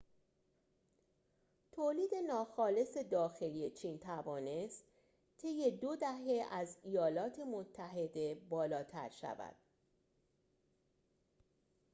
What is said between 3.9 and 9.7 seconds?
توانست طی دو دهه از ایالات متحده بالاتر شود